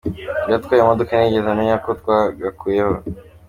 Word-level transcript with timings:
Uwari 0.43 0.53
atwaye 0.59 0.81
imodoka 0.83 1.11
ntiyigeze 1.13 1.47
amenya 1.51 1.75
ko 1.85 1.89
twagakuyeho. 1.99 2.95